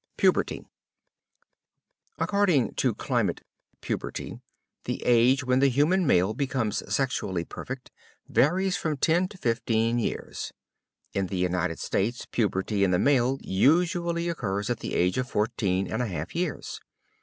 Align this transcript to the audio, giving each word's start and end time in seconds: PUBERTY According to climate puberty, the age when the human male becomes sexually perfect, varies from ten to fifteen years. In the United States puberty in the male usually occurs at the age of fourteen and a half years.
PUBERTY 0.17 0.65
According 2.17 2.73
to 2.73 2.95
climate 2.95 3.41
puberty, 3.81 4.41
the 4.85 5.03
age 5.05 5.43
when 5.43 5.59
the 5.59 5.69
human 5.69 6.07
male 6.07 6.33
becomes 6.33 6.81
sexually 6.91 7.45
perfect, 7.45 7.91
varies 8.27 8.75
from 8.75 8.97
ten 8.97 9.27
to 9.27 9.37
fifteen 9.37 9.99
years. 9.99 10.51
In 11.13 11.27
the 11.27 11.37
United 11.37 11.77
States 11.77 12.25
puberty 12.25 12.83
in 12.83 12.89
the 12.89 12.97
male 12.97 13.37
usually 13.41 14.27
occurs 14.27 14.71
at 14.71 14.79
the 14.79 14.95
age 14.95 15.19
of 15.19 15.29
fourteen 15.29 15.85
and 15.85 16.01
a 16.01 16.07
half 16.07 16.33
years. 16.33 16.79